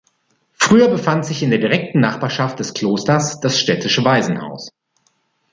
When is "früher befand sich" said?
0.53-1.43